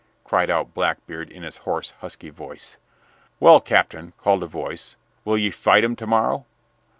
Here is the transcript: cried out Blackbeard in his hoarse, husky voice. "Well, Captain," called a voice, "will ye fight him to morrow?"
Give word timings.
cried 0.23 0.49
out 0.49 0.73
Blackbeard 0.73 1.29
in 1.29 1.43
his 1.43 1.57
hoarse, 1.57 1.91
husky 1.99 2.31
voice. 2.31 2.77
"Well, 3.39 3.61
Captain," 3.61 4.13
called 4.17 4.41
a 4.41 4.47
voice, 4.47 4.95
"will 5.23 5.37
ye 5.37 5.51
fight 5.51 5.83
him 5.83 5.95
to 5.97 6.07
morrow?" 6.07 6.47